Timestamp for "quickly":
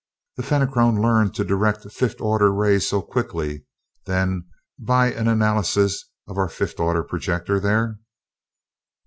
3.03-3.67